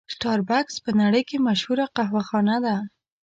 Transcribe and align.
سټار 0.13 0.39
بکس 0.49 0.75
په 0.85 0.91
نړۍ 1.01 1.23
کې 1.29 1.37
مشهوره 1.47 1.85
قهوه 1.95 2.21
خانه 2.29 2.57
ده. 2.65 2.75